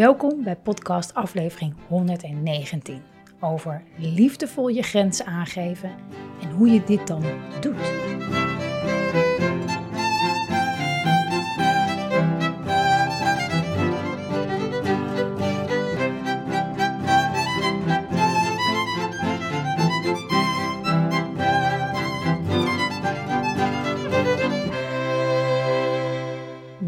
Welkom 0.00 0.42
bij 0.42 0.56
podcast 0.56 1.14
aflevering 1.14 1.74
119 1.88 3.02
over 3.40 3.82
liefdevol 3.96 4.68
je 4.68 4.82
grenzen 4.82 5.26
aangeven 5.26 5.90
en 6.42 6.50
hoe 6.50 6.68
je 6.68 6.84
dit 6.84 7.06
dan 7.06 7.22
doet. 7.60 8.19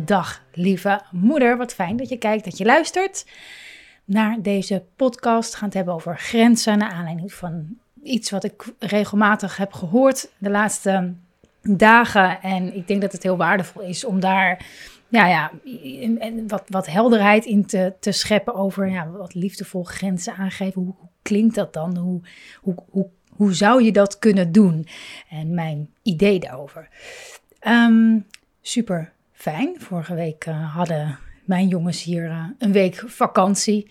Dag, 0.05 0.43
lieve 0.53 1.01
moeder. 1.11 1.57
Wat 1.57 1.75
fijn 1.75 1.97
dat 1.97 2.09
je 2.09 2.17
kijkt, 2.17 2.45
dat 2.45 2.59
je 2.59 2.65
luistert 2.65 3.27
naar 4.05 4.43
deze 4.43 4.85
podcast. 4.97 5.51
We 5.51 5.57
gaan 5.57 5.67
het 5.67 5.77
hebben 5.77 5.95
over 5.95 6.19
grenzen 6.19 6.79
naar 6.79 6.91
aanleiding 6.91 7.33
van 7.33 7.77
iets 8.03 8.31
wat 8.31 8.45
ik 8.45 8.73
regelmatig 8.79 9.57
heb 9.57 9.73
gehoord 9.73 10.31
de 10.39 10.51
laatste 10.51 11.15
dagen. 11.63 12.43
En 12.43 12.77
ik 12.77 12.87
denk 12.87 13.01
dat 13.01 13.13
het 13.13 13.23
heel 13.23 13.37
waardevol 13.37 13.83
is 13.83 14.05
om 14.05 14.21
daar 14.21 14.67
ja, 15.09 15.27
ja, 15.27 15.51
wat, 16.47 16.65
wat 16.67 16.87
helderheid 16.87 17.45
in 17.45 17.67
te, 17.67 17.93
te 18.01 18.13
scheppen 18.13 18.55
over 18.55 18.91
ja, 18.91 19.11
wat 19.11 19.35
liefdevol 19.35 19.85
grenzen 19.85 20.35
aangeven. 20.35 20.83
Hoe, 20.83 20.95
klinkt 21.23 21.55
dat 21.55 21.73
dan? 21.73 21.97
Hoe, 21.97 22.21
hoe, 22.61 22.75
hoe, 22.91 23.09
hoe 23.31 23.55
zou 23.55 23.83
je 23.83 23.93
dat 23.93 24.19
kunnen 24.19 24.53
doen? 24.53 24.87
En 25.29 25.55
mijn 25.55 25.91
idee 26.03 26.41
daarover. 26.41 26.89
Ehm, 27.61 28.19
super 28.61 29.13
fijn. 29.43 29.81
Vorige 29.81 30.15
week 30.15 30.47
uh, 30.47 30.75
hadden 30.75 31.19
mijn 31.45 31.69
jongens 31.69 32.03
hier 32.03 32.25
uh, 32.25 32.45
een 32.59 32.73
week 32.73 33.03
vakantie. 33.07 33.91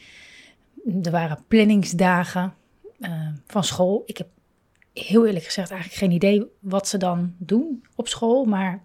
Er 1.03 1.11
waren 1.11 1.43
planningsdagen 1.47 2.53
uh, 2.99 3.27
van 3.47 3.63
school. 3.63 4.03
Ik 4.05 4.17
heb 4.17 4.27
heel 4.93 5.25
eerlijk 5.25 5.45
gezegd 5.45 5.71
eigenlijk 5.71 5.99
geen 5.99 6.11
idee 6.11 6.45
wat 6.59 6.87
ze 6.87 6.97
dan 6.97 7.35
doen 7.37 7.83
op 7.95 8.07
school. 8.07 8.45
Maar 8.45 8.81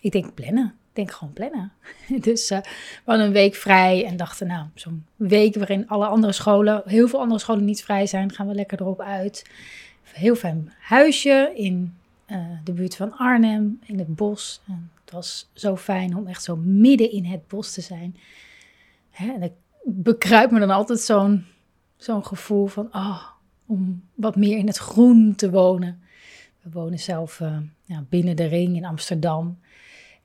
ik 0.00 0.12
denk 0.12 0.34
plannen. 0.34 0.66
Ik 0.66 0.94
denk 0.94 1.10
gewoon 1.10 1.32
plannen. 1.32 1.72
dus 2.28 2.48
we 2.48 2.62
hadden 3.04 3.26
een 3.26 3.32
week 3.32 3.54
vrij 3.54 4.04
en 4.04 4.16
dachten 4.16 4.46
nou, 4.46 4.66
zo'n 4.74 5.06
week 5.16 5.54
waarin 5.54 5.88
alle 5.88 6.06
andere 6.06 6.32
scholen, 6.32 6.82
heel 6.84 7.08
veel 7.08 7.20
andere 7.20 7.40
scholen 7.40 7.64
niet 7.64 7.84
vrij 7.84 8.06
zijn, 8.06 8.32
gaan 8.32 8.48
we 8.48 8.54
lekker 8.54 8.80
erop 8.80 9.00
uit. 9.00 9.50
Heel 10.02 10.34
fijn 10.34 10.72
huisje 10.78 11.52
in 11.54 11.94
de 12.64 12.72
buurt 12.72 12.96
van 12.96 13.12
Arnhem, 13.12 13.80
in 13.84 13.98
het 13.98 14.14
bos. 14.16 14.60
Het 15.06 15.14
was 15.14 15.50
zo 15.52 15.76
fijn 15.76 16.16
om 16.16 16.26
echt 16.26 16.42
zo 16.42 16.56
midden 16.56 17.10
in 17.10 17.24
het 17.24 17.46
bos 17.46 17.72
te 17.72 17.80
zijn. 17.80 18.16
Hè, 19.10 19.32
en 19.32 19.42
ik 19.42 19.52
bekruip 19.84 20.50
me 20.50 20.58
dan 20.58 20.70
altijd 20.70 21.00
zo'n 21.00 21.44
zo'n 21.96 22.26
gevoel 22.26 22.66
van, 22.66 22.88
oh, 22.92 23.22
om 23.66 24.02
wat 24.14 24.36
meer 24.36 24.58
in 24.58 24.66
het 24.66 24.76
groen 24.76 25.34
te 25.34 25.50
wonen. 25.50 26.02
We 26.62 26.70
wonen 26.70 26.98
zelf 26.98 27.40
uh, 27.40 27.58
ja, 27.84 28.04
binnen 28.08 28.36
de 28.36 28.44
ring 28.44 28.76
in 28.76 28.84
Amsterdam. 28.84 29.58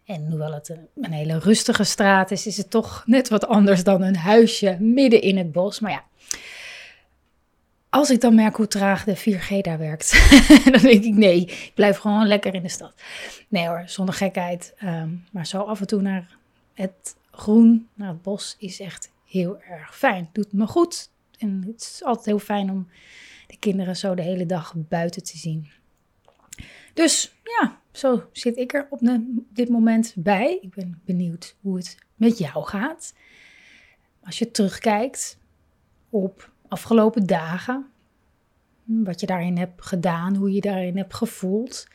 En 0.06 0.28
hoewel 0.29 0.53
het 0.53 0.78
een, 0.95 1.11
hele 1.11 1.39
rustige 1.39 1.83
straat 1.83 2.31
is, 2.31 2.47
is 2.47 2.57
het 2.57 2.69
toch 2.69 3.03
net 3.06 3.29
wat 3.29 3.47
anders 3.47 3.83
dan 3.83 4.01
een 4.01 4.16
huisje 4.16 4.77
midden 4.79 5.22
in 5.22 5.38
het 5.38 5.51
bos. 5.51 5.79
Maar 5.79 5.91
ja, 5.91 6.03
als 7.91 8.09
ik 8.09 8.22
dan 8.22 8.35
merk 8.35 8.56
hoe 8.56 8.68
traag 8.68 9.03
de 9.03 9.18
4G 9.18 9.62
daar 9.62 9.78
werkt, 9.78 10.12
dan 10.72 10.81
denk 10.81 11.03
ik 11.03 11.13
nee, 11.13 11.41
ik 11.41 11.72
blijf 11.75 11.97
gewoon 11.97 12.28
lekker 12.28 12.53
in 12.53 12.62
de 12.62 12.69
stad. 12.69 12.94
Nee 13.47 13.68
hoor, 13.68 13.84
zonder 13.85 14.16
gekheid. 14.16 14.74
Um, 14.84 15.25
maar 15.31 15.47
zo 15.47 15.62
af 15.62 15.79
en 15.79 15.88
toe 15.88 16.01
naar 16.01 16.38
het 16.74 17.16
groen, 17.31 17.88
naar 17.94 18.07
het 18.07 18.22
bos, 18.22 18.56
is 18.59 18.80
echt 18.80 19.12
heel 19.25 19.62
erg 19.62 19.97
fijn. 19.97 20.30
Doet 20.31 20.53
me 20.53 20.68
goed. 20.68 21.09
En 21.38 21.63
het 21.68 21.81
is 21.81 22.03
altijd 22.03 22.25
heel 22.25 22.40
fijn 22.40 22.69
om 22.69 22.88
de 23.47 23.57
kinderen 23.57 23.97
zo 23.97 24.16
de 24.16 24.22
hele 24.22 24.46
dag 24.46 24.74
buiten 24.75 25.24
te 25.24 25.38
zien. 25.38 25.72
Dus 26.94 27.34
ja, 27.44 27.80
zo 27.91 28.30
zit 28.31 28.57
ik 28.57 28.74
er 28.74 28.88
op 28.90 29.00
dit 29.53 29.69
moment 29.69 30.13
bij. 30.16 30.57
Ik 30.62 30.74
ben 30.74 31.01
benieuwd 31.06 31.56
hoe 31.62 31.78
het 31.78 31.97
met 32.16 32.38
jou 32.38 32.66
gaat. 32.66 33.13
Als 34.24 34.40
je 34.40 34.51
terugkijkt 34.51 35.38
op 36.09 36.50
afgelopen 36.71 37.25
dagen. 37.25 37.85
Wat 38.83 39.19
je 39.19 39.25
daarin 39.25 39.57
hebt 39.57 39.85
gedaan, 39.85 40.35
hoe 40.35 40.51
je 40.51 40.61
daarin 40.61 40.97
hebt 40.97 41.13
gevoeld. 41.13 41.87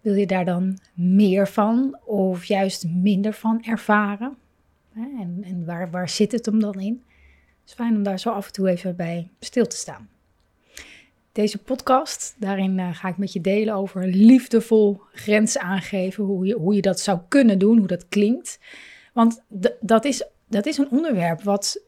Wil 0.00 0.14
je 0.14 0.26
daar 0.26 0.44
dan 0.44 0.78
meer 0.94 1.48
van 1.48 1.98
of 2.04 2.44
juist 2.44 2.88
minder 2.88 3.32
van 3.32 3.62
ervaren? 3.62 4.36
En, 4.94 5.38
en 5.42 5.64
waar, 5.64 5.90
waar 5.90 6.08
zit 6.08 6.32
het 6.32 6.46
hem 6.46 6.60
dan 6.60 6.80
in? 6.80 7.02
Het 7.60 7.68
is 7.68 7.72
fijn 7.72 7.96
om 7.96 8.02
daar 8.02 8.18
zo 8.18 8.30
af 8.30 8.46
en 8.46 8.52
toe 8.52 8.68
even 8.68 8.96
bij 8.96 9.30
stil 9.40 9.66
te 9.66 9.76
staan. 9.76 10.08
Deze 11.32 11.58
podcast, 11.58 12.34
daarin 12.38 12.78
uh, 12.78 12.94
ga 12.94 13.08
ik 13.08 13.16
met 13.16 13.32
je 13.32 13.40
delen 13.40 13.74
over 13.74 14.06
liefdevol 14.06 15.00
grenzen 15.12 15.60
aangeven. 15.60 16.24
Hoe 16.24 16.46
je, 16.46 16.54
hoe 16.54 16.74
je 16.74 16.82
dat 16.82 17.00
zou 17.00 17.18
kunnen 17.28 17.58
doen, 17.58 17.78
hoe 17.78 17.86
dat 17.86 18.08
klinkt. 18.08 18.60
Want 19.12 19.42
dat, 19.80 20.04
is, 20.04 20.24
dat 20.48 20.66
is 20.66 20.78
een 20.78 20.90
onderwerp 20.90 21.42
wat 21.42 21.82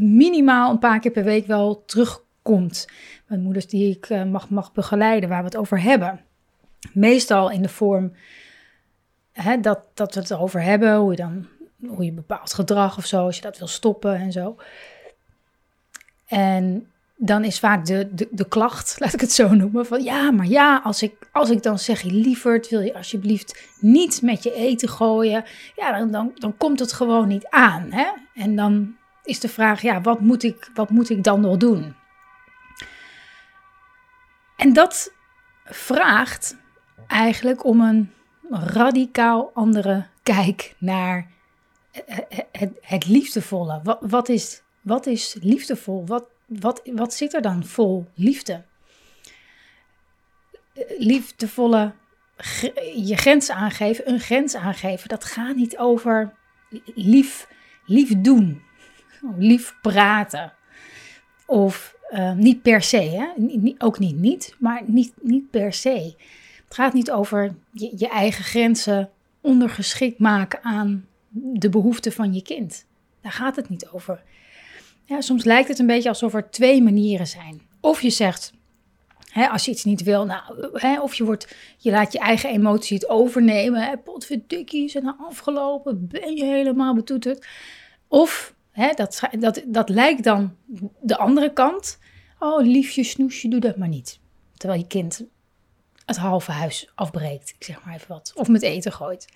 minimaal 0.00 0.70
een 0.70 0.78
paar 0.78 1.00
keer 1.00 1.10
per 1.10 1.24
week 1.24 1.46
wel 1.46 1.82
terugkomt. 1.86 2.88
Met 3.26 3.42
moeders 3.42 3.66
die 3.66 3.96
ik 3.96 4.08
uh, 4.08 4.24
mag, 4.24 4.50
mag 4.50 4.72
begeleiden, 4.72 5.28
waar 5.28 5.38
we 5.38 5.44
het 5.44 5.56
over 5.56 5.82
hebben. 5.82 6.20
Meestal 6.92 7.50
in 7.50 7.62
de 7.62 7.68
vorm 7.68 8.12
hè, 9.32 9.60
dat, 9.60 9.80
dat 9.94 10.14
we 10.14 10.20
het 10.20 10.30
erover 10.30 10.62
hebben, 10.62 10.96
hoe 10.96 11.10
je 11.10 11.16
dan 11.16 11.46
hoe 11.88 12.04
je 12.04 12.12
bepaald 12.12 12.54
gedrag 12.54 12.96
of 12.96 13.06
zo, 13.06 13.24
als 13.24 13.36
je 13.36 13.42
dat 13.42 13.58
wil 13.58 13.66
stoppen 13.66 14.14
en 14.14 14.32
zo. 14.32 14.56
En 16.26 16.90
dan 17.16 17.44
is 17.44 17.58
vaak 17.58 17.86
de, 17.86 18.14
de, 18.14 18.28
de 18.30 18.48
klacht, 18.48 18.96
laat 19.00 19.12
ik 19.12 19.20
het 19.20 19.32
zo 19.32 19.54
noemen, 19.54 19.86
van 19.86 20.02
ja, 20.02 20.30
maar 20.30 20.46
ja, 20.46 20.80
als 20.84 21.02
ik, 21.02 21.28
als 21.32 21.50
ik 21.50 21.62
dan 21.62 21.78
zeg, 21.78 22.00
je 22.00 22.12
lieverd, 22.12 22.68
wil 22.68 22.80
je 22.80 22.94
alsjeblieft 22.94 23.70
niet 23.80 24.22
met 24.22 24.42
je 24.42 24.54
eten 24.54 24.88
gooien, 24.88 25.44
ja, 25.76 25.98
dan, 25.98 26.10
dan, 26.10 26.32
dan 26.34 26.56
komt 26.56 26.80
het 26.80 26.92
gewoon 26.92 27.28
niet 27.28 27.46
aan. 27.48 27.92
Hè? 27.92 28.06
En 28.34 28.56
dan 28.56 28.96
is 29.24 29.40
de 29.40 29.48
vraag, 29.48 29.82
ja, 29.82 30.00
wat 30.00 30.20
moet 30.20 30.42
ik, 30.42 30.70
wat 30.74 30.90
moet 30.90 31.10
ik 31.10 31.22
dan 31.22 31.40
nog 31.40 31.56
doen? 31.56 31.94
En 34.56 34.72
dat 34.72 35.12
vraagt 35.64 36.56
eigenlijk 37.06 37.64
om 37.64 37.80
een 37.80 38.12
radicaal 38.50 39.50
andere 39.54 40.06
kijk 40.22 40.74
naar 40.78 41.30
het, 42.80 43.06
liefdevolle. 43.06 43.80
Wat, 43.82 43.98
wat, 44.00 44.28
is, 44.28 44.62
wat 44.80 45.06
is 45.06 45.36
liefdevol? 45.40 46.06
Wat, 46.06 46.28
wat, 46.46 46.82
wat 46.84 47.14
zit 47.14 47.34
er 47.34 47.42
dan 47.42 47.64
vol 47.64 48.06
liefde? 48.14 48.64
Liefdevolle 50.98 51.92
je 52.94 53.16
grens 53.16 53.50
aangeven, 53.50 54.08
een 54.08 54.20
grens 54.20 54.54
aangeven, 54.54 55.08
dat 55.08 55.24
gaat 55.24 55.56
niet 55.56 55.78
over 55.78 56.32
lief, 56.94 57.48
lief 57.86 58.20
doen, 58.20 58.62
lief 59.38 59.78
praten. 59.82 60.52
Of 61.46 61.94
uh, 62.10 62.32
niet 62.32 62.62
per 62.62 62.82
se, 62.82 62.96
hè? 62.96 63.26
ook 63.78 63.98
niet 63.98 64.16
niet, 64.16 64.54
maar 64.58 64.82
niet, 64.86 65.12
niet 65.20 65.50
per 65.50 65.72
se. 65.72 66.14
Het 66.64 66.74
gaat 66.74 66.92
niet 66.92 67.10
over 67.10 67.54
je, 67.72 67.92
je 67.96 68.08
eigen 68.08 68.44
grenzen 68.44 69.10
ondergeschikt 69.40 70.18
maken 70.18 70.62
aan 70.62 71.06
de 71.34 71.68
behoeften 71.68 72.12
van 72.12 72.34
je 72.34 72.42
kind. 72.42 72.86
Daar 73.20 73.32
gaat 73.32 73.56
het 73.56 73.68
niet 73.68 73.88
over. 73.88 74.22
Ja, 75.04 75.20
soms 75.20 75.44
lijkt 75.44 75.68
het 75.68 75.78
een 75.78 75.86
beetje 75.86 76.08
alsof 76.08 76.34
er 76.34 76.50
twee 76.50 76.82
manieren 76.82 77.26
zijn. 77.26 77.62
Of 77.80 78.02
je 78.02 78.10
zegt, 78.10 78.52
als 79.50 79.64
je 79.64 79.70
iets 79.70 79.84
niet 79.84 80.02
wil, 80.02 80.24
nou, 80.24 81.00
of 81.00 81.14
je, 81.14 81.24
wordt, 81.24 81.56
je 81.78 81.90
laat 81.90 82.12
je 82.12 82.18
eigen 82.18 82.50
emotie 82.50 82.96
het 82.96 83.08
overnemen. 83.08 83.82
Hè, 83.82 83.96
potverdikkie, 83.96 85.00
nou 85.00 85.16
afgelopen? 85.18 86.06
Ben 86.08 86.36
je 86.36 86.44
helemaal 86.44 86.94
betoeterd? 86.94 87.46
Of, 88.08 88.54
hè, 88.74 88.92
dat, 88.94 89.20
dat, 89.38 89.62
dat 89.66 89.88
lijkt 89.88 90.24
dan 90.24 90.56
de 91.00 91.16
andere 91.16 91.52
kant. 91.52 91.98
Oh, 92.38 92.62
liefje, 92.66 93.04
snoesje, 93.04 93.48
doe 93.48 93.60
dat 93.60 93.76
maar 93.76 93.88
niet. 93.88 94.20
Terwijl 94.56 94.80
je 94.80 94.86
kind 94.86 95.24
het 96.06 96.16
halve 96.16 96.52
huis 96.52 96.90
afbreekt, 96.94 97.54
ik 97.58 97.64
zeg 97.64 97.84
maar 97.84 97.94
even 97.94 98.08
wat. 98.08 98.32
Of 98.34 98.48
met 98.48 98.62
eten 98.62 98.92
gooit. 98.92 99.28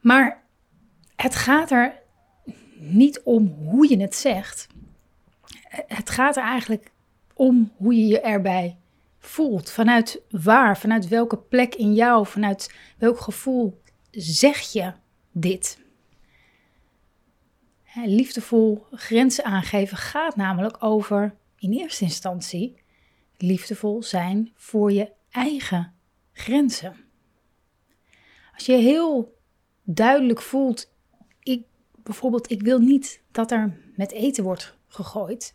Maar 0.00 0.42
het 1.16 1.34
gaat 1.34 1.70
er 1.70 2.02
niet 2.74 3.22
om 3.22 3.46
hoe 3.46 3.88
je 3.88 4.00
het 4.00 4.14
zegt, 4.14 4.66
het 5.86 6.10
gaat 6.10 6.36
er 6.36 6.42
eigenlijk 6.42 6.90
om 7.34 7.72
hoe 7.76 7.94
je 7.94 8.06
je 8.06 8.20
erbij 8.20 8.76
voelt. 9.18 9.70
Vanuit 9.70 10.20
waar, 10.30 10.78
vanuit 10.78 11.08
welke 11.08 11.38
plek 11.38 11.74
in 11.74 11.94
jou, 11.94 12.26
vanuit 12.26 12.74
welk 12.98 13.20
gevoel 13.20 13.80
zeg 14.10 14.72
je 14.72 14.92
dit. 15.32 15.78
Liefdevol 18.04 18.86
grenzen 18.90 19.44
aangeven 19.44 19.96
gaat 19.96 20.36
namelijk 20.36 20.84
over, 20.84 21.34
in 21.58 21.72
eerste 21.72 22.04
instantie, 22.04 22.76
liefdevol 23.36 24.02
zijn 24.02 24.52
voor 24.54 24.92
je 24.92 25.10
eigen 25.30 25.94
grenzen. 26.32 26.96
Als 28.54 28.66
je 28.66 28.72
heel 28.72 29.38
duidelijk 29.82 30.42
voelt, 30.42 30.92
ik, 31.42 31.64
bijvoorbeeld, 32.02 32.50
ik 32.50 32.62
wil 32.62 32.78
niet 32.78 33.20
dat 33.32 33.50
er 33.50 33.80
met 33.94 34.12
eten 34.12 34.44
wordt 34.44 34.76
gegooid. 34.86 35.54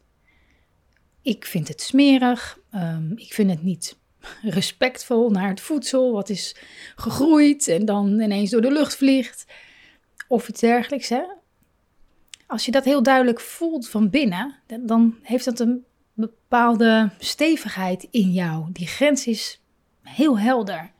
Ik 1.21 1.45
vind 1.45 1.67
het 1.67 1.81
smerig, 1.81 2.59
um, 2.75 3.13
ik 3.15 3.33
vind 3.33 3.49
het 3.49 3.63
niet 3.63 3.97
respectvol 4.41 5.29
naar 5.29 5.49
het 5.49 5.61
voedsel 5.61 6.11
wat 6.11 6.29
is 6.29 6.55
gegroeid 6.95 7.67
en 7.67 7.85
dan 7.85 8.19
ineens 8.19 8.49
door 8.49 8.61
de 8.61 8.71
lucht 8.71 8.95
vliegt 8.95 9.45
of 10.27 10.47
iets 10.47 10.59
dergelijks. 10.59 11.09
Hè? 11.09 11.23
Als 12.51 12.65
je 12.65 12.71
dat 12.71 12.85
heel 12.85 13.03
duidelijk 13.03 13.39
voelt 13.39 13.89
van 13.89 14.09
binnen, 14.09 14.55
dan 14.79 15.17
heeft 15.21 15.45
dat 15.45 15.59
een 15.59 15.85
bepaalde 16.13 17.09
stevigheid 17.17 18.07
in 18.09 18.31
jou. 18.31 18.71
Die 18.71 18.87
grens 18.87 19.27
is 19.27 19.61
heel 20.01 20.39
helder. 20.39 20.91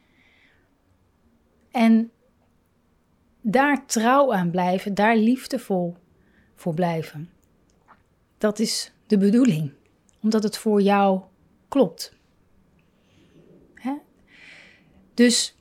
En 1.72 2.12
daar 3.42 3.86
trouw 3.86 4.34
aan 4.34 4.52
blijven, 4.52 4.94
daar 4.94 5.18
liefdevol 5.18 5.96
voor 6.56 6.74
blijven. 6.74 7.30
Dat 8.38 8.60
is 8.60 8.92
de 9.08 9.18
bedoeling, 9.18 9.72
omdat 10.22 10.44
het 10.44 10.58
voor 10.58 10.82
jou 10.82 11.22
klopt. 11.68 12.16
Hè? 13.74 13.94
Dus 15.14 15.56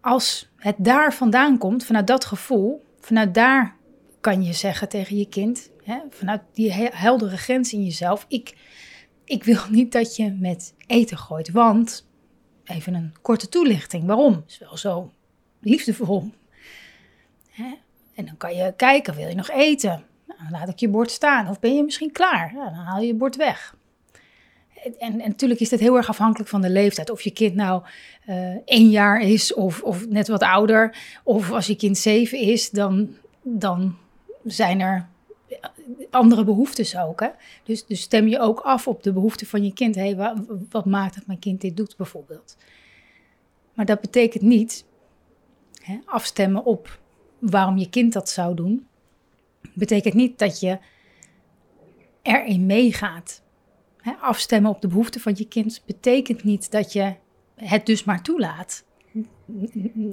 als 0.00 0.48
het 0.56 0.76
daar 0.78 1.14
vandaan 1.14 1.58
komt, 1.58 1.84
vanuit 1.84 2.06
dat 2.06 2.24
gevoel, 2.24 2.84
vanuit 3.00 3.34
daar 3.34 3.75
kan 4.26 4.42
je 4.42 4.52
zeggen 4.52 4.88
tegen 4.88 5.16
je 5.16 5.28
kind, 5.28 5.70
hè, 5.84 5.98
vanuit 6.10 6.40
die 6.52 6.72
heldere 6.72 7.36
grens 7.36 7.72
in 7.72 7.84
jezelf, 7.84 8.24
ik, 8.28 8.56
ik 9.24 9.44
wil 9.44 9.60
niet 9.70 9.92
dat 9.92 10.16
je 10.16 10.36
met 10.40 10.74
eten 10.86 11.18
gooit, 11.18 11.50
want, 11.50 12.06
even 12.64 12.94
een 12.94 13.14
korte 13.22 13.48
toelichting, 13.48 14.06
waarom? 14.06 14.44
Is 14.46 14.58
wel 14.58 14.76
zo 14.76 15.12
liefdevol. 15.60 16.30
Hè? 17.50 17.74
En 18.14 18.24
dan 18.24 18.36
kan 18.36 18.54
je 18.54 18.74
kijken, 18.76 19.14
wil 19.14 19.28
je 19.28 19.34
nog 19.34 19.50
eten? 19.50 20.04
Nou, 20.26 20.50
laat 20.50 20.68
ik 20.68 20.78
je 20.78 20.88
bord 20.88 21.10
staan. 21.10 21.48
Of 21.48 21.60
ben 21.60 21.74
je 21.76 21.82
misschien 21.82 22.12
klaar? 22.12 22.52
dan 22.54 22.72
haal 22.72 23.00
je 23.00 23.06
je 23.06 23.14
bord 23.14 23.36
weg. 23.36 23.76
En, 24.84 24.98
en, 24.98 25.16
natuurlijk 25.16 25.60
is 25.60 25.68
dit 25.68 25.80
heel 25.80 25.96
erg 25.96 26.08
afhankelijk 26.08 26.50
van 26.50 26.60
de 26.60 26.70
leeftijd. 26.70 27.10
Of 27.10 27.22
je 27.22 27.30
kind 27.30 27.54
nou 27.54 27.82
uh, 28.28 28.56
één 28.64 28.90
jaar 28.90 29.20
is 29.20 29.54
of, 29.54 29.82
of 29.82 30.08
net 30.08 30.28
wat 30.28 30.42
ouder. 30.42 30.96
Of 31.24 31.50
als 31.52 31.66
je 31.66 31.76
kind 31.76 31.98
zeven 31.98 32.38
is, 32.38 32.70
dan, 32.70 33.16
dan 33.42 33.96
zijn 34.46 34.80
er 34.80 35.08
andere 36.10 36.44
behoeftes 36.44 36.96
ook. 36.96 37.20
Hè? 37.20 37.28
Dus, 37.64 37.86
dus 37.86 38.00
stem 38.00 38.28
je 38.28 38.40
ook 38.40 38.60
af 38.60 38.88
op 38.88 39.02
de 39.02 39.12
behoeften 39.12 39.46
van 39.46 39.64
je 39.64 39.72
kind. 39.72 39.94
Hey, 39.94 40.16
wat, 40.70 40.84
maakt 40.84 41.14
dat 41.14 41.26
mijn 41.26 41.38
kind 41.38 41.60
dit 41.60 41.76
doet 41.76 41.96
bijvoorbeeld? 41.96 42.56
Maar 43.74 43.86
dat 43.86 44.00
betekent 44.00 44.42
niet 44.42 44.84
hè, 45.82 45.98
afstemmen 46.04 46.64
op 46.64 47.00
waarom 47.38 47.76
je 47.76 47.88
kind 47.88 48.12
dat 48.12 48.28
zou 48.28 48.54
doen. 48.54 48.86
Betekent 49.74 50.14
niet 50.14 50.38
dat 50.38 50.60
je 50.60 50.78
erin 52.22 52.66
meegaat. 52.66 53.42
Hè, 53.96 54.12
afstemmen 54.12 54.70
op 54.70 54.80
de 54.80 54.88
behoeften 54.88 55.20
van 55.20 55.32
je 55.36 55.48
kind 55.48 55.82
betekent 55.86 56.44
niet 56.44 56.70
dat 56.70 56.92
je 56.92 57.14
het 57.54 57.86
dus 57.86 58.04
maar 58.04 58.22
toelaat. 58.22 58.84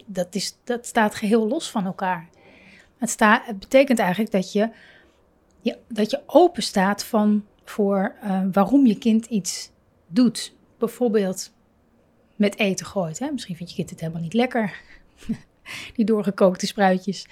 Dat, 0.05 0.35
is, 0.35 0.57
dat 0.63 0.85
staat 0.85 1.15
geheel 1.15 1.47
los 1.47 1.71
van 1.71 1.85
elkaar. 1.85 2.29
Het, 3.11 3.59
betekent 3.59 3.99
eigenlijk 3.99 4.31
dat 4.31 4.51
je, 4.51 4.69
dat 5.87 6.11
je 6.11 6.21
open 6.25 6.63
staat 6.63 7.03
van, 7.03 7.45
voor 7.65 8.15
uh, 8.23 8.41
waarom 8.51 8.85
je 8.85 8.97
kind 8.97 9.25
iets 9.25 9.71
doet. 10.07 10.53
Bijvoorbeeld 10.77 11.53
met 12.35 12.57
eten 12.57 12.85
gooit. 12.85 13.19
Hè? 13.19 13.31
Misschien 13.31 13.55
vindt 13.55 13.71
je 13.71 13.77
kind 13.77 13.89
het 13.89 13.99
helemaal 13.99 14.21
niet 14.21 14.33
lekker. 14.33 14.73
Die 15.95 16.05
doorgekookte 16.05 16.67
spruitjes. 16.67 17.25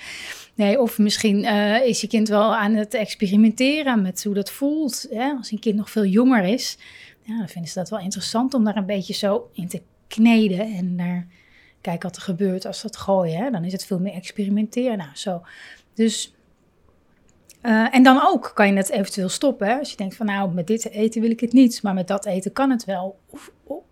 Nee, 0.53 0.81
of 0.81 0.97
misschien 0.97 1.43
uh, 1.43 1.85
is 1.85 2.01
je 2.01 2.07
kind 2.07 2.27
wel 2.27 2.55
aan 2.55 2.73
het 2.73 2.93
experimenteren 2.93 4.01
met 4.01 4.23
hoe 4.23 4.33
dat 4.33 4.51
voelt. 4.51 5.07
Hè? 5.09 5.31
Als 5.31 5.51
een 5.51 5.59
kind 5.59 5.75
nog 5.75 5.89
veel 5.89 6.05
jonger 6.05 6.43
is, 6.43 6.77
ja, 7.23 7.37
dan 7.37 7.49
vinden 7.49 7.71
ze 7.71 7.79
dat 7.79 7.89
wel 7.89 7.99
interessant 7.99 8.53
om 8.53 8.63
daar 8.63 8.77
een 8.77 8.85
beetje 8.85 9.13
zo 9.13 9.49
in 9.53 9.67
te 9.67 9.81
kneden 10.07 10.59
en 10.59 10.97
daar 10.97 11.27
kijk 11.81 12.03
wat 12.03 12.15
er 12.15 12.21
gebeurt 12.21 12.65
als 12.65 12.81
dat 12.81 12.97
gooien. 12.97 13.43
Hè? 13.43 13.49
Dan 13.49 13.63
is 13.63 13.71
het 13.71 13.85
veel 13.85 13.99
meer 13.99 14.13
experimenteren. 14.13 14.97
Nou, 14.97 15.09
zo. 15.13 15.41
Dus, 15.93 16.35
uh, 17.61 17.95
en 17.95 18.03
dan 18.03 18.21
ook 18.27 18.51
kan 18.53 18.67
je 18.67 18.73
het 18.73 18.89
eventueel 18.89 19.29
stoppen. 19.29 19.67
Hè? 19.67 19.77
Als 19.77 19.91
je 19.91 19.97
denkt 19.97 20.15
van 20.15 20.25
nou, 20.25 20.53
met 20.53 20.67
dit 20.67 20.89
eten 20.89 21.21
wil 21.21 21.31
ik 21.31 21.39
het 21.39 21.53
niet, 21.53 21.83
maar 21.83 21.93
met 21.93 22.07
dat 22.07 22.25
eten 22.25 22.53
kan 22.53 22.69
het 22.69 22.85
wel. 22.85 23.19
Of, 23.29 23.51
of, 23.63 23.83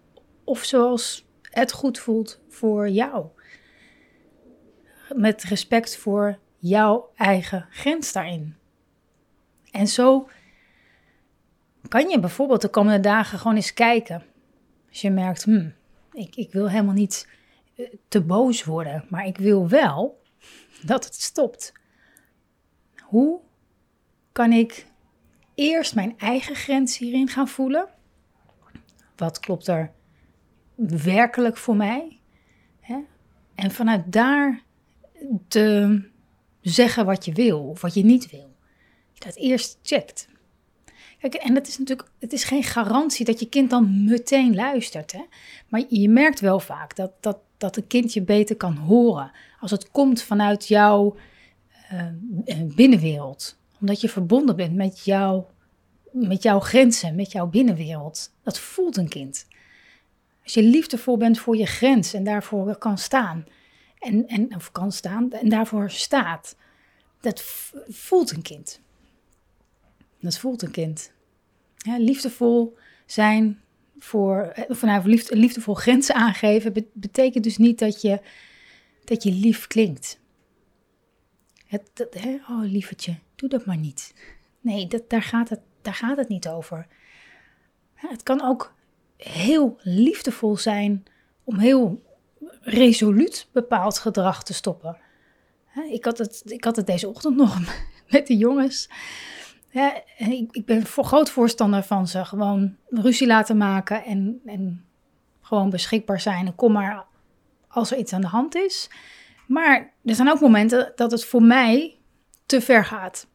of 0.43 0.63
zoals 0.63 1.27
het 1.41 1.71
goed 1.71 1.99
voelt 1.99 2.39
voor 2.49 2.89
jou. 2.89 3.25
Met 5.13 5.43
respect 5.43 5.97
voor 5.97 6.37
jouw 6.57 7.09
eigen 7.15 7.65
grens 7.69 8.13
daarin. 8.13 8.55
En 9.71 9.87
zo 9.87 10.29
kan 11.87 12.09
je 12.09 12.19
bijvoorbeeld 12.19 12.61
de 12.61 12.69
komende 12.69 12.99
dagen 12.99 13.37
gewoon 13.39 13.55
eens 13.55 13.73
kijken. 13.73 14.23
Als 14.89 15.01
je 15.01 15.09
merkt, 15.09 15.43
hmm, 15.43 15.73
ik, 16.13 16.35
ik 16.35 16.51
wil 16.51 16.69
helemaal 16.69 16.93
niet 16.93 17.27
te 18.07 18.21
boos 18.21 18.63
worden, 18.63 19.05
maar 19.09 19.25
ik 19.25 19.37
wil 19.37 19.67
wel 19.67 20.21
dat 20.85 21.05
het 21.05 21.21
stopt. 21.21 21.73
Hoe 22.99 23.39
kan 24.31 24.51
ik 24.51 24.85
eerst 25.55 25.95
mijn 25.95 26.17
eigen 26.17 26.55
grens 26.55 26.97
hierin 26.97 27.27
gaan 27.27 27.47
voelen? 27.47 27.87
Wat 29.15 29.39
klopt 29.39 29.67
er 29.67 29.91
werkelijk 31.03 31.57
voor 31.57 31.75
mij? 31.75 32.19
En 33.55 33.71
vanuit 33.71 34.11
daar 34.11 34.63
te 35.47 36.01
zeggen 36.61 37.05
wat 37.05 37.25
je 37.25 37.33
wil 37.33 37.69
of 37.69 37.81
wat 37.81 37.93
je 37.93 38.03
niet 38.03 38.29
wil. 38.29 38.55
Dat 39.17 39.35
eerst 39.35 39.79
checkt. 39.81 40.27
Kijk, 41.19 41.33
en 41.33 41.55
het 41.55 41.67
is 41.67 41.77
natuurlijk, 41.77 42.09
het 42.19 42.33
is 42.33 42.43
geen 42.43 42.63
garantie 42.63 43.25
dat 43.25 43.39
je 43.39 43.49
kind 43.49 43.69
dan 43.69 44.03
meteen 44.03 44.55
luistert. 44.55 45.11
Hè? 45.11 45.25
Maar 45.67 45.83
je 45.89 46.09
merkt 46.09 46.39
wel 46.39 46.59
vaak 46.59 46.95
dat, 46.95 47.11
dat 47.19 47.39
dat 47.59 47.77
een 47.77 47.87
kind 47.87 48.13
je 48.13 48.21
beter 48.21 48.55
kan 48.55 48.75
horen 48.75 49.31
als 49.59 49.71
het 49.71 49.91
komt 49.91 50.21
vanuit 50.21 50.67
jouw 50.67 51.15
uh, 51.93 52.05
binnenwereld. 52.75 53.57
Omdat 53.79 54.01
je 54.01 54.09
verbonden 54.09 54.55
bent 54.55 54.75
met, 54.75 55.03
jou, 55.03 55.43
met 56.11 56.43
jouw 56.43 56.59
grenzen, 56.59 57.15
met 57.15 57.31
jouw 57.31 57.47
binnenwereld. 57.47 58.31
Dat 58.43 58.59
voelt 58.59 58.97
een 58.97 59.09
kind. 59.09 59.47
Als 60.43 60.53
je 60.53 60.63
liefdevol 60.63 61.17
bent 61.17 61.39
voor 61.39 61.57
je 61.57 61.65
grens 61.65 62.13
en 62.13 62.23
daarvoor 62.23 62.77
kan 62.77 62.97
staan, 62.97 63.45
en, 63.99 64.27
en, 64.27 64.55
of 64.55 64.71
kan 64.71 64.91
staan 64.91 65.31
en 65.31 65.49
daarvoor 65.49 65.89
staat, 65.89 66.55
dat 67.21 67.41
voelt 67.87 68.31
een 68.31 68.41
kind. 68.41 68.81
Dat 70.19 70.37
voelt 70.37 70.61
een 70.61 70.71
kind. 70.71 71.11
Liefdevol 71.97 72.77
zijn 73.05 73.61
voor, 73.99 74.41
eh, 74.41 74.63
vanuit 74.69 75.05
liefde, 75.05 75.35
liefdevol 75.35 75.73
grenzen 75.73 76.15
aangeven, 76.15 76.73
betekent 76.93 77.43
dus 77.43 77.57
niet 77.57 77.79
dat 77.79 78.01
je, 78.01 78.21
dat 79.03 79.23
je 79.23 79.31
lief 79.31 79.67
klinkt. 79.67 80.19
Het, 81.65 82.07
hè? 82.11 82.37
Oh, 82.49 82.61
lievertje, 82.61 83.15
doe 83.35 83.49
dat 83.49 83.65
maar 83.65 83.77
niet. 83.77 84.13
Nee, 84.61 84.87
dat, 84.87 85.09
daar, 85.09 85.21
gaat 85.21 85.49
het, 85.49 85.59
daar 85.81 85.93
gaat 85.93 86.17
het 86.17 86.27
niet 86.27 86.47
over. 86.47 86.87
Het 87.93 88.23
kan 88.23 88.41
ook 88.41 88.73
heel 89.17 89.79
liefdevol 89.81 90.57
zijn 90.57 91.03
om 91.43 91.57
heel 91.57 92.03
resoluut 92.61 93.47
bepaald 93.51 93.97
gedrag 93.97 94.43
te 94.43 94.53
stoppen. 94.53 94.97
Ik 95.89 96.05
had 96.05 96.17
het, 96.17 96.41
ik 96.45 96.63
had 96.63 96.75
het 96.75 96.85
deze 96.87 97.07
ochtend 97.07 97.35
nog 97.35 97.59
met 98.11 98.27
de 98.27 98.37
jongens. 98.37 98.89
Ik, 100.17 100.47
ik 100.51 100.65
ben 100.65 100.85
voor 100.85 101.03
groot 101.03 101.29
voorstander 101.29 101.83
van 101.83 102.07
ze 102.07 102.25
gewoon 102.25 102.75
ruzie 102.89 103.27
laten 103.27 103.57
maken 103.57 104.03
en, 104.03 104.41
en 104.45 104.85
gewoon 105.41 105.69
beschikbaar 105.69 106.19
zijn. 106.19 106.45
En 106.45 106.55
kom 106.55 106.71
maar 106.71 107.05
als 107.67 107.91
er 107.91 107.97
iets 107.97 108.13
aan 108.13 108.21
de 108.21 108.27
hand 108.27 108.55
is. 108.55 108.89
Maar 109.47 109.93
er 110.05 110.15
zijn 110.15 110.29
ook 110.29 110.39
momenten 110.39 110.91
dat 110.95 111.11
het 111.11 111.25
voor 111.25 111.43
mij 111.43 111.97
te 112.45 112.61
ver 112.61 112.85
gaat. 112.85 113.27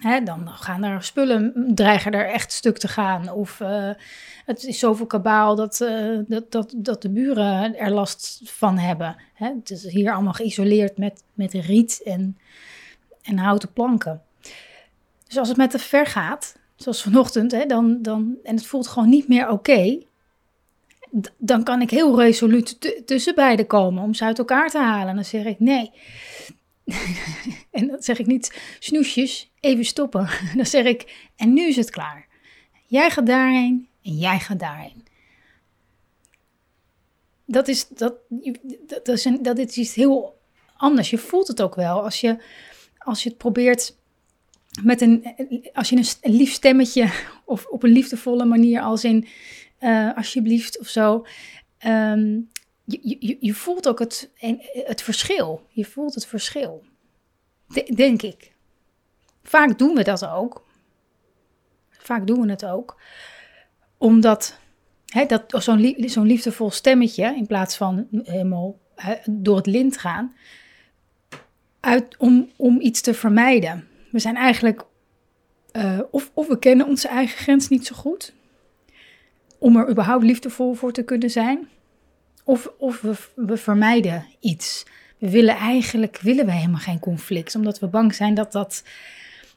Hè, 0.00 0.22
dan 0.22 0.48
gaan 0.48 0.82
er 0.82 1.02
spullen, 1.02 1.72
dreigen 1.74 2.12
er 2.12 2.26
echt 2.26 2.52
stuk 2.52 2.78
te 2.78 2.88
gaan. 2.88 3.32
Of 3.32 3.60
uh, 3.60 3.90
het 4.44 4.64
is 4.64 4.78
zoveel 4.78 5.06
kabaal 5.06 5.54
dat, 5.54 5.80
uh, 5.80 6.18
dat, 6.26 6.50
dat, 6.52 6.74
dat 6.76 7.02
de 7.02 7.10
buren 7.10 7.78
er 7.78 7.90
last 7.90 8.40
van 8.44 8.78
hebben. 8.78 9.16
Hè, 9.34 9.46
het 9.46 9.70
is 9.70 9.82
hier 9.82 10.12
allemaal 10.12 10.32
geïsoleerd 10.32 10.98
met, 10.98 11.22
met 11.32 11.52
riet 11.52 12.00
en, 12.04 12.38
en 13.22 13.38
houten 13.38 13.72
planken. 13.72 14.22
Dus 15.28 15.36
als 15.36 15.48
het 15.48 15.56
met 15.56 15.70
te 15.70 15.78
ver 15.78 16.06
gaat, 16.06 16.56
zoals 16.76 17.02
vanochtend, 17.02 17.52
hè, 17.52 17.66
dan, 17.66 18.02
dan, 18.02 18.36
en 18.42 18.54
het 18.54 18.66
voelt 18.66 18.86
gewoon 18.86 19.08
niet 19.08 19.28
meer 19.28 19.48
oké, 19.48 20.02
dan 21.36 21.64
kan 21.64 21.80
ik 21.80 21.90
heel 21.90 22.20
resoluut 22.20 23.06
tussen 23.06 23.34
beiden 23.34 23.66
komen 23.66 24.02
om 24.02 24.14
ze 24.14 24.24
uit 24.24 24.38
elkaar 24.38 24.70
te 24.70 24.78
halen. 24.78 25.08
En 25.08 25.14
dan 25.14 25.24
zeg 25.24 25.44
ik 25.44 25.60
nee. 25.60 25.92
en 27.70 27.86
dan 27.86 28.02
zeg 28.02 28.18
ik 28.18 28.26
niet 28.26 28.60
snoesjes, 28.78 29.50
even 29.60 29.84
stoppen. 29.84 30.28
dan 30.56 30.66
zeg 30.66 30.84
ik, 30.84 31.28
en 31.36 31.52
nu 31.52 31.66
is 31.66 31.76
het 31.76 31.90
klaar. 31.90 32.26
Jij 32.86 33.10
gaat 33.10 33.26
daarheen 33.26 33.88
en 34.02 34.16
jij 34.16 34.38
gaat 34.38 34.58
daarheen. 34.58 35.06
Dat 37.44 37.68
is, 37.68 37.88
dat, 37.88 38.14
dat, 38.86 39.08
is, 39.08 39.24
een, 39.24 39.42
is 39.42 39.76
iets 39.76 39.94
heel 39.94 40.38
anders. 40.76 41.10
Je 41.10 41.18
voelt 41.18 41.48
het 41.48 41.62
ook 41.62 41.74
wel 41.74 42.02
als 42.02 42.20
je, 42.20 42.38
als 42.98 43.22
je 43.22 43.28
het 43.28 43.38
probeert 43.38 43.96
met 44.82 45.00
een, 45.00 45.36
als 45.72 45.88
je 45.88 45.96
een, 45.96 46.32
lief 46.32 46.52
stemmetje 46.52 47.10
of 47.44 47.66
op 47.66 47.82
een 47.82 47.90
liefdevolle 47.90 48.44
manier 48.44 48.80
als 48.80 49.04
in 49.04 49.26
uh, 49.80 50.16
alsjeblieft 50.16 50.78
of 50.78 50.88
zo. 50.88 51.26
Ehm, 51.78 52.40
je, 52.84 53.16
je, 53.20 53.36
je, 53.40 53.54
voelt 53.54 53.88
ook 53.88 53.98
het, 53.98 54.30
het 54.72 55.02
verschil. 55.02 55.66
Je 55.70 55.84
voelt 55.84 56.14
het 56.14 56.26
verschil. 56.26 56.84
denk 57.94 58.22
ik. 58.22 58.52
Vaak 59.42 59.78
doen 59.78 59.94
we 59.94 60.04
dat 60.04 60.26
ook. 60.26 60.66
Vaak 61.90 62.26
doen 62.26 62.40
we 62.40 62.50
het 62.50 62.64
ook. 62.64 63.00
Omdat 63.98 64.58
hè, 65.06 65.26
dat, 65.26 65.44
zo'n, 65.48 65.94
zo'n 65.98 66.26
liefdevol 66.26 66.70
stemmetje, 66.70 67.36
in 67.36 67.46
plaats 67.46 67.76
van 67.76 68.06
helemaal 68.10 68.78
door 69.30 69.56
het 69.56 69.66
lint 69.66 69.98
gaan, 69.98 70.34
uit, 71.80 72.16
om, 72.16 72.50
om 72.56 72.80
iets 72.80 73.00
te 73.00 73.14
vermijden. 73.14 73.87
We 74.10 74.18
zijn 74.18 74.36
eigenlijk, 74.36 74.84
uh, 75.72 76.00
of, 76.10 76.30
of 76.34 76.48
we 76.48 76.58
kennen 76.58 76.86
onze 76.86 77.08
eigen 77.08 77.38
grens 77.38 77.68
niet 77.68 77.86
zo 77.86 77.94
goed, 77.94 78.32
om 79.58 79.76
er 79.76 79.90
überhaupt 79.90 80.24
liefdevol 80.24 80.74
voor 80.74 80.92
te 80.92 81.02
kunnen 81.02 81.30
zijn. 81.30 81.68
Of, 82.44 82.72
of 82.78 83.00
we, 83.00 83.14
we 83.34 83.56
vermijden 83.56 84.26
iets. 84.40 84.86
We 85.18 85.30
willen 85.30 85.56
eigenlijk 85.56 86.18
willen 86.20 86.46
we 86.46 86.52
helemaal 86.52 86.80
geen 86.80 86.98
conflict, 86.98 87.54
omdat 87.54 87.78
we 87.78 87.86
bang 87.86 88.14
zijn 88.14 88.34
dat, 88.34 88.52
dat, 88.52 88.82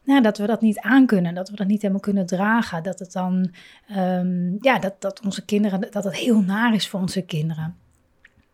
nou, 0.03 0.21
dat 0.21 0.37
we 0.37 0.47
dat 0.47 0.61
niet 0.61 0.79
aankunnen, 0.79 1.33
dat 1.33 1.49
we 1.49 1.55
dat 1.55 1.67
niet 1.67 1.81
helemaal 1.81 2.01
kunnen 2.01 2.25
dragen. 2.25 2.83
Dat 2.83 2.99
het 2.99 3.11
dan, 3.11 3.53
um, 3.97 4.57
ja, 4.59 4.79
dat, 4.79 5.01
dat 5.01 5.21
onze 5.25 5.45
kinderen, 5.45 5.91
dat 5.91 6.03
het 6.03 6.15
heel 6.15 6.41
naar 6.41 6.73
is 6.73 6.87
voor 6.87 6.99
onze 6.99 7.21
kinderen. 7.21 7.77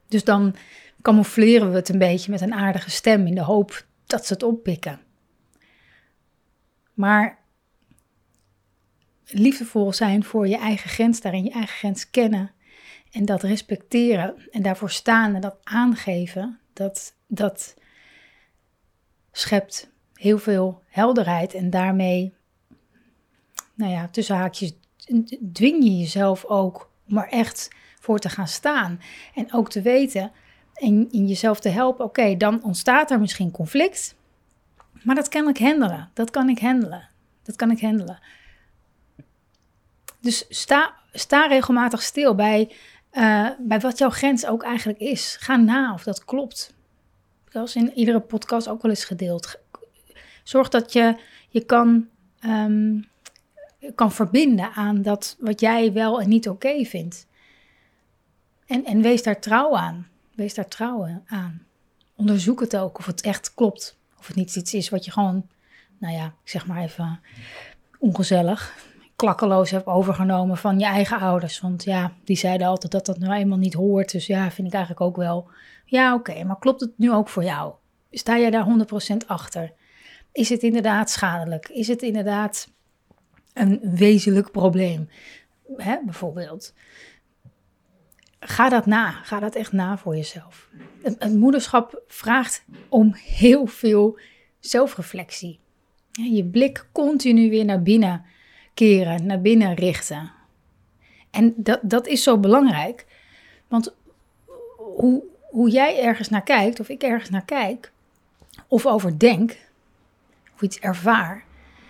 Dus 0.08 0.24
dan 0.24 0.56
camoufleren 1.02 1.70
we 1.70 1.76
het 1.76 1.90
een 1.90 1.98
beetje 1.98 2.32
met 2.32 2.42
een 2.42 2.54
aardige 2.54 2.90
stem 2.90 3.28
in 3.28 3.36
de 3.36 3.42
hoop 3.42 3.86
dat 4.06 4.26
ze 4.26 4.34
het 4.34 4.44
oppikken. 4.44 5.00
Maar 6.98 7.40
liefdevol 9.26 9.94
zijn 9.94 10.24
voor 10.24 10.48
je 10.48 10.58
eigen 10.58 10.90
grens, 10.90 11.22
daarin 11.22 11.44
je 11.44 11.52
eigen 11.52 11.76
grens 11.76 12.10
kennen 12.10 12.52
en 13.12 13.26
dat 13.26 13.44
respecteren 13.44 14.36
en 14.52 14.62
daarvoor 14.62 14.90
staan 14.90 15.36
en 15.36 15.42
dat 15.42 15.58
aangeven, 15.64 16.60
dat, 16.74 17.16
dat 17.28 17.76
schept 19.32 19.90
heel 20.14 20.38
veel 20.38 20.84
helderheid 20.88 21.54
en 21.54 21.70
daarmee, 21.70 22.34
nou 23.74 23.92
ja, 23.92 24.08
tussen 24.08 24.36
haakjes, 24.36 24.74
dwing 25.54 25.84
je 25.84 25.98
jezelf 25.98 26.46
ook 26.46 26.92
om 27.10 27.18
er 27.18 27.30
echt 27.30 27.70
voor 28.00 28.20
te 28.20 28.30
gaan 28.30 28.48
staan 28.48 29.02
en 29.36 29.54
ook 29.54 29.70
te 29.70 29.82
weten 29.82 30.32
en 30.74 31.12
in 31.12 31.28
jezelf 31.28 31.60
te 31.60 31.70
helpen, 31.70 32.06
oké, 32.06 32.38
dan 32.38 32.64
ontstaat 32.64 33.12
er 33.12 33.20
misschien 33.20 33.52
conflict, 33.52 34.17
maar 35.04 35.16
dat 35.16 35.28
kan 35.28 35.48
ik 35.48 35.58
handelen, 35.58 36.10
dat 36.14 36.30
kan 36.30 36.50
ik 36.50 36.60
handelen, 36.60 37.10
dat 37.44 37.56
kan 37.56 37.72
ik 37.72 37.82
handelen. 37.82 38.20
Dus 40.20 40.46
sta, 40.50 40.96
sta 41.12 41.48
regelmatig 41.48 42.02
stil 42.02 42.36
bij, 42.36 42.76
uh, 43.12 43.50
bij 43.60 43.80
wat 43.80 43.98
jouw 43.98 44.10
grens 44.10 44.46
ook 44.46 44.64
eigenlijk 44.64 45.00
is. 45.00 45.38
Ga 45.40 45.56
na 45.56 45.94
of 45.94 46.04
dat 46.04 46.26
klopt. 46.26 46.74
Zoals 47.50 47.76
in 47.76 47.94
iedere 47.94 48.20
podcast 48.20 48.68
ook 48.68 48.82
wel 48.82 48.92
eens 48.92 49.06
gedeeld. 49.06 49.60
Zorg 50.44 50.70
dat 50.70 50.94
je 50.94 51.16
je 51.50 51.66
kan, 51.66 52.08
um, 52.46 53.08
kan 53.96 54.12
verbinden 54.12 54.72
aan 54.74 55.02
dat 55.02 55.36
wat 55.40 55.60
jij 55.60 55.94
wel 55.94 56.22
en 56.22 56.30
niet 56.30 56.50
oké 56.50 56.86
vindt. 56.86 57.28
En, 58.66 58.86
en 58.86 59.02
wees 59.02 59.24
daar 59.24 59.40
trouw 59.40 59.78
aan. 59.78 60.08
Wees 60.36 60.54
daar 60.54 60.68
trouw 60.68 61.22
aan. 61.26 61.66
Onderzoek 62.16 62.60
het 62.60 62.78
ook 62.78 62.98
of 62.98 63.06
het 63.06 63.22
echt 63.22 63.54
klopt. 63.54 63.98
Of 64.28 64.36
het 64.36 64.46
niet 64.46 64.56
iets 64.56 64.74
is 64.74 64.90
wat 64.90 65.06
je 65.06 65.12
gewoon, 65.12 65.48
nou 65.98 66.14
ja, 66.14 66.26
ik 66.26 66.50
zeg 66.50 66.68
maar 66.68 66.84
even 66.84 67.20
ongezellig 68.00 68.76
klakkeloos 69.16 69.72
heb 69.72 69.88
overgenomen 69.88 70.58
van 70.58 70.80
je 70.80 70.86
eigen 70.86 71.20
ouders. 71.20 71.60
Want 71.60 71.84
ja, 71.84 72.14
die 72.24 72.38
zeiden 72.38 72.68
altijd 72.68 72.92
dat 72.92 73.06
dat 73.06 73.18
nou 73.18 73.34
eenmaal 73.34 73.58
niet 73.58 73.74
hoort. 73.74 74.12
Dus 74.12 74.28
ja, 74.28 74.52
vind 74.52 74.68
ik 74.68 74.74
eigenlijk 74.74 75.06
ook 75.06 75.16
wel. 75.16 75.50
Ja, 75.86 76.14
oké, 76.14 76.44
maar 76.44 76.60
klopt 76.60 76.82
het 76.82 76.92
nu 76.98 77.12
ook 77.12 77.30
voor 77.30 77.44
jou? 77.44 77.74
Sta 78.12 78.38
jij 78.38 78.50
daar 78.50 78.66
100% 79.24 79.28
achter? 79.28 79.74
Is 80.32 80.50
het 80.50 80.64
inderdaad 80.64 81.10
schadelijk? 81.10 81.70
Is 81.70 81.88
het 81.88 82.02
inderdaad 82.02 82.70
een 83.54 83.80
wezenlijk 83.84 84.52
probleem? 84.52 85.10
Hè, 85.78 85.98
bijvoorbeeld. 86.06 86.74
Ga 88.40 88.70
dat 88.70 88.86
na. 88.86 89.12
Ga 89.12 89.40
dat 89.40 89.56
echt 89.56 89.72
na 89.72 89.98
voor 89.98 90.16
jezelf. 90.16 90.70
Het, 91.02 91.34
moederschap 91.34 92.02
vraagt 92.08 92.64
om 92.90 93.14
heel 93.14 93.66
veel 93.66 94.20
zelfreflectie. 94.60 95.60
Je 96.12 96.46
blik 96.46 96.88
continu 96.92 97.50
weer 97.50 97.66
naar 97.66 97.82
binnen 97.82 98.26
keren, 98.74 99.26
naar 99.26 99.42
binnen 99.42 99.74
richten. 99.74 100.32
En 101.32 101.54
dat, 101.56 101.80
dat 101.84 102.08
is 102.08 102.24
zo 102.24 102.38
belangrijk, 102.38 103.06
want 103.68 103.96
hoe, 104.78 105.24
hoe 105.50 105.70
jij 105.70 106.04
ergens 106.04 106.30
naar 106.30 106.44
kijkt, 106.44 106.80
of 106.80 106.90
ik 106.90 107.04
ergens 107.04 107.30
naar 107.30 107.46
kijk, 107.46 107.92
of 108.68 108.86
over 108.86 109.20
denk, 109.20 109.58
of 110.54 110.62
iets 110.62 110.80
ervaar, 110.80 111.44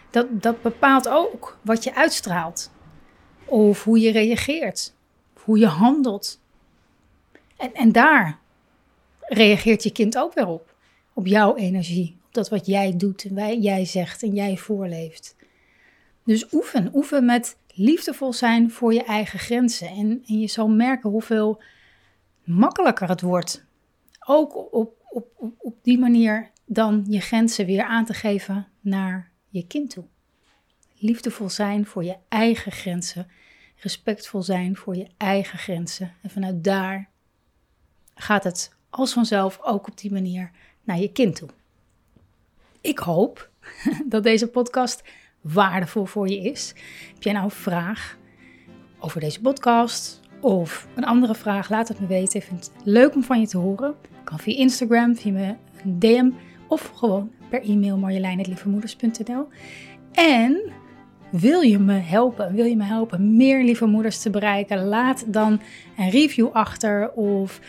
dat, 0.09 0.27
dat 0.31 0.61
bepaalt 0.61 1.07
ook 1.07 1.57
wat 1.61 1.83
je 1.83 1.95
uitstraalt. 1.95 2.71
Of 3.45 3.83
hoe 3.83 3.99
je 3.99 4.11
reageert, 4.11 4.93
hoe 5.47 5.57
je 5.57 5.67
handelt. 5.67 6.39
En, 7.57 7.73
en 7.73 7.91
daar 7.91 8.39
reageert 9.21 9.83
je 9.83 9.91
kind 9.91 10.17
ook 10.17 10.33
weer 10.33 10.47
op. 10.47 10.75
Op 11.13 11.27
jouw 11.27 11.55
energie, 11.55 12.17
op 12.25 12.33
dat 12.33 12.49
wat 12.49 12.65
jij 12.65 12.97
doet 12.97 13.25
en 13.25 13.35
wij, 13.35 13.57
jij 13.57 13.85
zegt 13.85 14.23
en 14.23 14.33
jij 14.33 14.57
voorleeft. 14.57 15.35
Dus 16.23 16.53
oefen, 16.53 16.91
oefen 16.93 17.25
met 17.25 17.57
liefdevol 17.67 18.33
zijn 18.33 18.71
voor 18.71 18.93
je 18.93 19.03
eigen 19.03 19.39
grenzen. 19.39 19.87
En, 19.87 20.23
en 20.27 20.39
je 20.39 20.47
zal 20.47 20.67
merken 20.67 21.09
hoeveel 21.09 21.61
makkelijker 22.43 23.09
het 23.09 23.21
wordt. 23.21 23.65
Ook 24.25 24.55
op, 24.73 24.95
op, 25.09 25.27
op, 25.37 25.53
op 25.57 25.75
die 25.81 25.99
manier 25.99 26.51
dan 26.65 27.05
je 27.09 27.19
grenzen 27.19 27.65
weer 27.65 27.83
aan 27.83 28.05
te 28.05 28.13
geven 28.13 28.67
naar 28.79 29.31
je 29.49 29.67
kind 29.67 29.89
toe. 29.89 30.05
Liefdevol 30.97 31.49
zijn 31.49 31.85
voor 31.85 32.03
je 32.03 32.15
eigen 32.27 32.71
grenzen. 32.71 33.27
Respectvol 33.79 34.41
zijn 34.41 34.75
voor 34.75 34.95
je 34.95 35.07
eigen 35.17 35.59
grenzen. 35.59 36.13
En 36.21 36.29
vanuit 36.29 36.63
daar 36.63 37.09
gaat 38.15 38.43
het 38.43 38.75
als 38.89 39.13
vanzelf 39.13 39.59
ook 39.61 39.87
op 39.87 39.97
die 39.97 40.11
manier 40.11 40.51
naar 40.83 40.99
je 40.99 41.11
kind 41.11 41.35
toe. 41.35 41.49
Ik 42.81 42.99
hoop 42.99 43.49
dat 44.05 44.23
deze 44.23 44.47
podcast 44.47 45.03
waardevol 45.41 46.05
voor 46.05 46.27
je 46.27 46.41
is. 46.41 46.73
Heb 47.13 47.23
jij 47.23 47.33
nou 47.33 47.45
een 47.45 47.51
vraag 47.51 48.17
over 48.99 49.19
deze 49.19 49.41
podcast 49.41 50.21
of 50.41 50.87
een 50.95 51.05
andere 51.05 51.35
vraag? 51.35 51.69
Laat 51.69 51.87
het 51.87 51.99
me 51.99 52.07
weten. 52.07 52.39
Ik 52.39 52.45
vind 52.45 52.65
het 52.65 52.71
leuk 52.83 53.15
om 53.15 53.23
van 53.23 53.39
je 53.39 53.47
te 53.47 53.57
horen. 53.57 53.95
Kan 54.23 54.39
via 54.39 54.57
Instagram, 54.57 55.15
via 55.15 55.31
mijn 55.31 55.59
DM 55.81 56.29
of 56.67 56.91
gewoon 56.95 57.31
per 57.49 57.61
e-mail 57.61 57.97
marjolein.lievemoeders.nl. 57.97 59.47
En 60.11 60.71
wil 61.29 61.61
je 61.61 61.79
me 61.79 61.93
helpen? 61.93 62.53
Wil 62.53 62.65
je 62.65 62.75
me 62.75 62.83
helpen 62.83 63.35
meer 63.35 63.63
lieve 63.63 63.85
moeders 63.85 64.21
te 64.21 64.29
bereiken? 64.29 64.85
Laat 64.85 65.33
dan 65.33 65.61
een 65.97 66.09
review 66.09 66.49
achter 66.51 67.11
of 67.11 67.59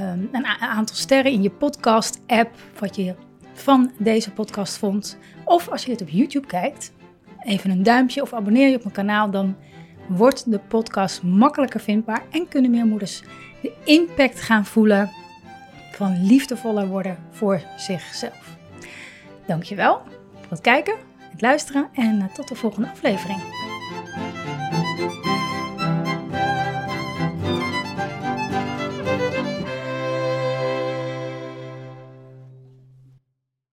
um, 0.00 0.28
een 0.32 0.46
aantal 0.46 0.96
sterren 0.96 1.32
in 1.32 1.42
je 1.42 1.50
podcast-app 1.50 2.50
wat 2.78 2.96
je 2.96 3.14
van 3.52 3.90
deze 3.98 4.32
podcast 4.32 4.76
vond. 4.76 5.18
Of 5.44 5.68
als 5.68 5.82
je 5.82 5.88
dit 5.88 6.02
op 6.02 6.08
YouTube 6.08 6.46
kijkt, 6.46 6.92
even 7.44 7.70
een 7.70 7.82
duimpje 7.82 8.22
of 8.22 8.32
abonneer 8.32 8.68
je 8.68 8.76
op 8.76 8.82
mijn 8.82 8.94
kanaal. 8.94 9.30
Dan 9.30 9.56
wordt 10.08 10.50
de 10.50 10.58
podcast 10.58 11.22
makkelijker 11.22 11.80
vindbaar 11.80 12.22
en 12.30 12.48
kunnen 12.48 12.70
meer 12.70 12.86
moeders 12.86 13.22
de 13.62 13.72
impact 13.84 14.40
gaan 14.40 14.66
voelen 14.66 15.10
van 15.92 16.26
liefdevoller 16.26 16.86
worden 16.88 17.16
voor 17.30 17.60
zichzelf. 17.76 18.56
Dankjewel 19.46 20.02
voor 20.40 20.50
het 20.50 20.60
kijken, 20.60 20.94
het 20.94 21.11
luisteren 21.42 21.88
en 21.92 22.30
tot 22.32 22.48
de 22.48 22.54
volgende 22.54 22.88
aflevering. 22.88 23.40